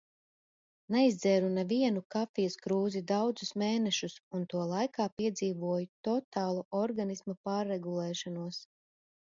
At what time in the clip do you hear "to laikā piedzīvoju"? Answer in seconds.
4.55-5.91